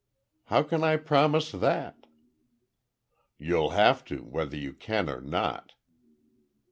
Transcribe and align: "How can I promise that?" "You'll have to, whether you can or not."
"How 0.45 0.63
can 0.63 0.83
I 0.83 0.97
promise 0.97 1.51
that?" 1.51 2.07
"You'll 3.37 3.69
have 3.77 4.03
to, 4.05 4.23
whether 4.23 4.57
you 4.57 4.73
can 4.73 5.07
or 5.07 5.21
not." 5.21 5.73